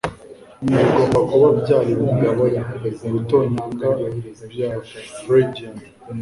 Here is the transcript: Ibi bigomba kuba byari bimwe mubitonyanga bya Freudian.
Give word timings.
Ibi 0.63 0.75
bigomba 0.83 1.19
kuba 1.29 1.47
byari 1.61 1.91
bimwe 1.99 2.27
mubitonyanga 2.37 3.87
bya 4.51 4.69
Freudian. 5.19 5.75